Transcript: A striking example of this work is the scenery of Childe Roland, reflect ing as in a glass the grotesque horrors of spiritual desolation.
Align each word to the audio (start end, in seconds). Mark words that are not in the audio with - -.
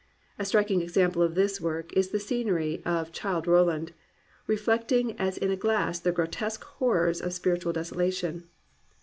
A 0.39 0.45
striking 0.45 0.81
example 0.81 1.21
of 1.21 1.35
this 1.35 1.61
work 1.61 1.93
is 1.93 2.09
the 2.09 2.19
scenery 2.19 2.81
of 2.85 3.11
Childe 3.11 3.45
Roland, 3.45 3.93
reflect 4.47 4.91
ing 4.91 5.15
as 5.19 5.37
in 5.37 5.51
a 5.51 5.55
glass 5.55 5.99
the 5.99 6.11
grotesque 6.11 6.63
horrors 6.63 7.21
of 7.21 7.33
spiritual 7.33 7.73
desolation. 7.73 8.49